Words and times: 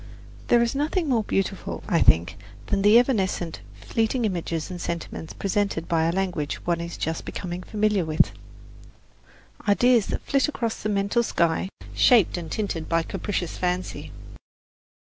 There 0.47 0.63
is 0.63 0.73
nothing 0.73 1.07
more 1.07 1.23
beautiful, 1.23 1.83
I 1.87 2.01
think, 2.01 2.35
than 2.65 2.81
the 2.81 2.97
evanescent 2.97 3.59
fleeting 3.75 4.25
images 4.25 4.71
and 4.71 4.81
sentiments 4.81 5.31
presented 5.35 5.87
by 5.87 6.05
a 6.05 6.11
language 6.11 6.55
one 6.65 6.81
is 6.81 6.97
just 6.97 7.23
becoming 7.23 7.61
familiar 7.61 8.03
with 8.03 8.31
ideas 9.69 10.07
that 10.07 10.23
flit 10.23 10.47
across 10.47 10.81
the 10.81 10.89
mental 10.89 11.21
sky, 11.21 11.69
shaped 11.93 12.35
and 12.35 12.51
tinted 12.51 12.89
by 12.89 13.03
capricious 13.03 13.59
fancy. 13.59 14.11